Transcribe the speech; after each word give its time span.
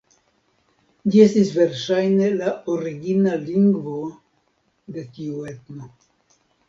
Ĝi 1.15 1.19
estis 1.25 1.51
verŝajne 1.57 2.29
la 2.39 2.53
origina 2.77 3.35
lingvo 3.43 3.99
de 4.97 5.05
tiu 5.19 5.45
etno. 5.53 5.93